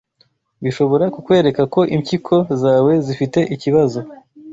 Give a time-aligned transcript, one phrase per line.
[0.63, 3.99] bishobora kukwereka ko impyiko zawe zifite ikibazo: